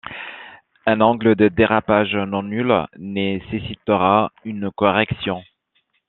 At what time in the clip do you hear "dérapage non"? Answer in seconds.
1.47-2.41